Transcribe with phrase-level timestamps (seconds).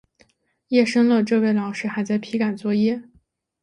[0.69, 3.03] 夜深了，这位老师还在批改作业